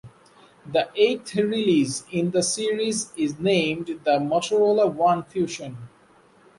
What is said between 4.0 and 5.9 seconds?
the Motorola One Fusion.